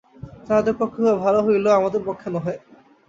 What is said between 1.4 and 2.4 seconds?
হইলেও আমাদের পক্ষে